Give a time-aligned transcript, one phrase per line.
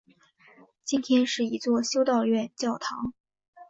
[0.83, 3.13] 今天是一座修道院教堂。